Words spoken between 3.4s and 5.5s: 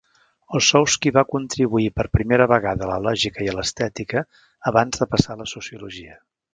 i a l'estètica abans de passar a